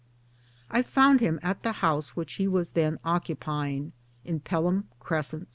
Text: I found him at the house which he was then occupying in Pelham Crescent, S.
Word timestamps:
I 0.71 0.81
found 0.81 1.19
him 1.19 1.39
at 1.43 1.61
the 1.61 1.73
house 1.73 2.15
which 2.15 2.33
he 2.41 2.47
was 2.47 2.69
then 2.69 2.97
occupying 3.05 3.91
in 4.25 4.39
Pelham 4.39 4.85
Crescent, 4.99 5.43
S. 5.43 5.47